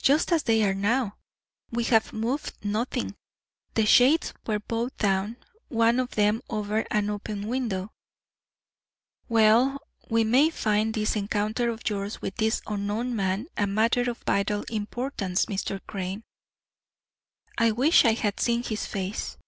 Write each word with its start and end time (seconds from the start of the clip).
"Just 0.00 0.30
as 0.30 0.44
they 0.44 0.62
are 0.62 0.72
now; 0.72 1.16
we 1.68 1.82
have 1.82 2.12
moved 2.12 2.52
nothing. 2.64 3.16
The 3.74 3.84
shades 3.86 4.32
were 4.46 4.60
both 4.60 4.96
down 4.98 5.36
one 5.66 5.98
of 5.98 6.12
them 6.14 6.42
over 6.48 6.82
an 6.92 7.10
open 7.10 7.48
window." 7.48 7.90
"Well, 9.28 9.80
we 10.08 10.22
may 10.22 10.50
find 10.50 10.94
this 10.94 11.16
encounter 11.16 11.70
of 11.70 11.90
yours 11.90 12.22
with 12.22 12.36
this 12.36 12.62
unknown 12.68 13.16
man 13.16 13.48
a 13.56 13.66
matter 13.66 14.08
of 14.08 14.18
vital 14.18 14.62
importance, 14.70 15.46
Mr. 15.46 15.80
Crane." 15.88 16.22
"I 17.58 17.72
wish 17.72 18.04
I 18.04 18.12
had 18.12 18.38
seen 18.38 18.62
his 18.62 18.86
face." 18.86 19.38